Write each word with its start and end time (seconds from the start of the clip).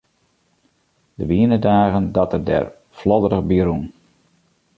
Der 1.17 1.27
wiene 1.29 1.57
dagen 1.59 2.11
dat 2.15 2.33
er 2.35 2.43
der 2.49 2.63
flodderich 2.97 3.47
by 3.49 3.57
rûn. 3.67 3.83